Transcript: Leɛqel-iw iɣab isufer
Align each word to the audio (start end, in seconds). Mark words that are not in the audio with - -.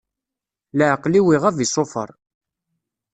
Leɛqel-iw 0.77 1.27
iɣab 1.35 1.57
isufer 1.65 2.09